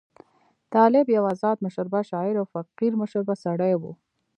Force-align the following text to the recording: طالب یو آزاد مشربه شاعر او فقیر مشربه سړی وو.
طالب 0.73 1.05
یو 1.15 1.23
آزاد 1.33 1.57
مشربه 1.65 1.99
شاعر 2.11 2.35
او 2.39 2.45
فقیر 2.53 2.93
مشربه 3.01 3.33
سړی 3.43 3.73
وو. 3.77 3.91